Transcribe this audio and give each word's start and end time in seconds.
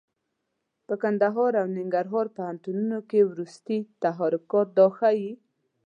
په 0.87 0.93
کندهار 1.03 1.51
او 1.61 1.67
ننګرهار 1.77 2.27
پوهنتونونو 2.35 2.97
کې 3.09 3.19
وروستي 3.31 3.77
تحرکات 4.03 4.67
دا 4.77 4.87
ښيي. 4.97 5.31